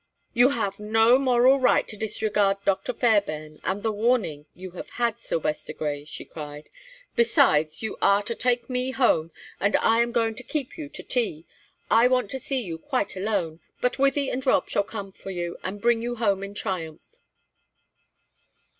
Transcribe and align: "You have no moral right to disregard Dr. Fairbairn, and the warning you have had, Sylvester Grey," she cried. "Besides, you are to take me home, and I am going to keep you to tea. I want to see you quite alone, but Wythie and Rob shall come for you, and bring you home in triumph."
"You 0.33 0.49
have 0.49 0.79
no 0.79 1.19
moral 1.19 1.59
right 1.59 1.87
to 1.87 1.95
disregard 1.95 2.57
Dr. 2.65 2.91
Fairbairn, 2.91 3.59
and 3.63 3.83
the 3.83 3.91
warning 3.91 4.47
you 4.55 4.71
have 4.71 4.89
had, 4.89 5.19
Sylvester 5.19 5.73
Grey," 5.73 6.05
she 6.05 6.25
cried. 6.25 6.69
"Besides, 7.15 7.83
you 7.83 7.97
are 8.01 8.23
to 8.23 8.33
take 8.33 8.67
me 8.67 8.89
home, 8.89 9.31
and 9.59 9.75
I 9.75 10.01
am 10.01 10.11
going 10.11 10.33
to 10.33 10.43
keep 10.43 10.75
you 10.75 10.89
to 10.89 11.03
tea. 11.03 11.45
I 11.91 12.07
want 12.07 12.31
to 12.31 12.39
see 12.39 12.63
you 12.63 12.79
quite 12.79 13.15
alone, 13.15 13.59
but 13.79 13.99
Wythie 13.99 14.31
and 14.33 14.43
Rob 14.43 14.67
shall 14.67 14.83
come 14.83 15.11
for 15.11 15.29
you, 15.29 15.55
and 15.61 15.79
bring 15.79 16.01
you 16.01 16.15
home 16.15 16.41
in 16.43 16.55
triumph." 16.55 17.17